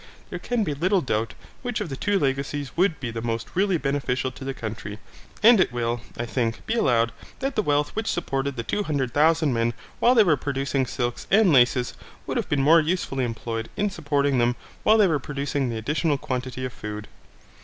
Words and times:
There 0.31 0.39
can 0.39 0.63
be 0.63 0.73
little 0.73 1.01
doubt 1.01 1.35
which 1.61 1.79
of 1.79 1.89
the 1.89 1.95
two 1.95 2.17
legacies 2.17 2.75
would 2.75 2.99
be 2.99 3.11
the 3.11 3.21
most 3.21 3.49
really 3.55 3.77
beneficial 3.77 4.31
to 4.31 4.43
the 4.43 4.51
country, 4.55 4.97
and 5.43 5.59
it 5.59 5.71
will, 5.71 6.01
I 6.17 6.25
think, 6.25 6.65
be 6.65 6.73
allowed 6.73 7.11
that 7.37 7.55
the 7.55 7.61
wealth 7.61 7.91
which 7.95 8.07
supported 8.09 8.55
the 8.55 8.63
two 8.63 8.81
hundred 8.81 9.13
thousand 9.13 9.53
men 9.53 9.75
while 9.99 10.15
they 10.15 10.23
were 10.23 10.37
producing 10.37 10.87
silks 10.87 11.27
and 11.29 11.53
laces 11.53 11.93
would 12.25 12.37
have 12.37 12.49
been 12.49 12.63
more 12.63 12.81
usefully 12.81 13.23
employed 13.25 13.69
in 13.77 13.91
supporting 13.91 14.39
them 14.39 14.55
while 14.81 14.97
they 14.97 15.05
were 15.07 15.19
producing 15.19 15.69
the 15.69 15.77
additional 15.77 16.17
quantity 16.17 16.65
of 16.65 16.73
food. 16.73 17.07